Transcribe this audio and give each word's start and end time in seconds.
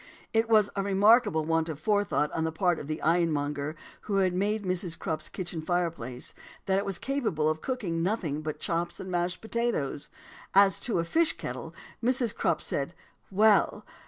"It 0.33 0.49
was 0.49 0.71
a 0.75 0.81
remarkable 0.81 1.45
want 1.45 1.69
of 1.69 1.77
forethought 1.79 2.31
on 2.31 2.43
the 2.43 2.51
part 2.51 2.79
of 2.79 2.87
the 2.87 2.99
ironmonger 3.03 3.75
who 4.09 4.15
had 4.15 4.33
made 4.33 4.63
Mrs. 4.63 4.97
Crupp's 4.97 5.29
kitchen 5.29 5.61
fireplace, 5.61 6.33
that 6.65 6.79
it 6.79 6.85
was 6.87 6.97
capable 6.97 7.47
of 7.47 7.61
cooking 7.61 8.01
nothing 8.01 8.41
but 8.41 8.57
chops 8.59 8.99
and 8.99 9.11
mashed 9.11 9.41
potatoes. 9.41 10.09
As 10.55 10.79
to 10.79 10.97
a 10.97 11.03
fish 11.03 11.33
kettle, 11.33 11.75
Mrs. 12.03 12.33
Crupp 12.33 12.63
said 12.63 12.95
'Well! 13.29 13.85